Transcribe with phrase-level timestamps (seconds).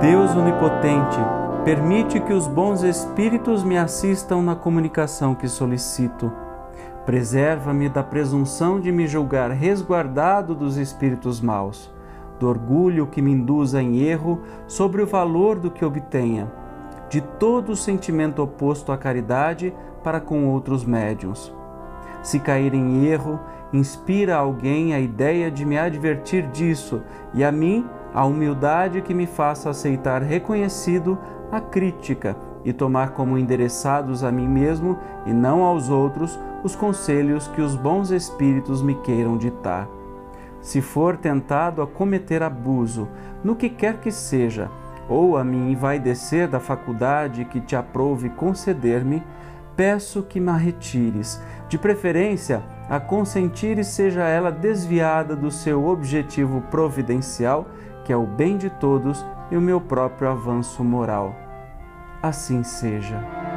[0.00, 1.18] Deus onipotente,
[1.62, 6.32] permite que os bons espíritos me assistam na comunicação que solicito.
[7.04, 11.92] Preserva-me da presunção de me julgar resguardado dos espíritos maus,
[12.38, 16.50] do orgulho que me induza em erro sobre o valor do que obtenha,
[17.10, 21.59] de todo o sentimento oposto à caridade para com outros médiuns.
[22.22, 23.40] Se cair em erro,
[23.72, 27.02] inspira a alguém a ideia de me advertir disso
[27.32, 31.18] e a mim a humildade que me faça aceitar reconhecido
[31.50, 37.48] a crítica e tomar como endereçados a mim mesmo e não aos outros os conselhos
[37.48, 39.88] que os bons espíritos me queiram ditar.
[40.60, 43.08] Se for tentado a cometer abuso,
[43.42, 44.70] no que quer que seja,
[45.08, 49.22] ou a mim vai descer da faculdade que te aprove conceder-me,
[49.74, 57.68] peço que me retires, de preferência a consentir seja ela desviada do seu objetivo providencial,
[58.04, 61.32] que é o bem de todos e o meu próprio avanço moral.
[62.20, 63.49] Assim seja.